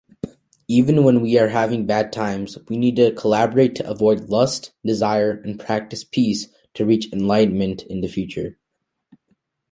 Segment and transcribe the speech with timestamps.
[0.67, 5.59] Even we are having bad times, we need to collaborate to avoid lust, desire and
[5.59, 8.57] practice peace to reach enlightenment in future.